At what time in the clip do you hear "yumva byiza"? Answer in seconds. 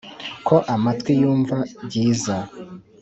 1.21-2.35